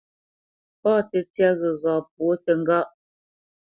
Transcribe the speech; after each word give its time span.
Pâ 0.81 0.93
tə́tyá 1.09 1.49
ghəgha 1.59 1.93
pwǒ 2.13 2.29
təŋgáʼ. 2.43 2.87